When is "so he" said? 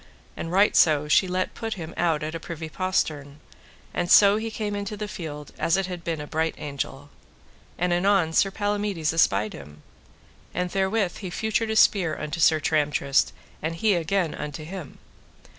4.09-4.49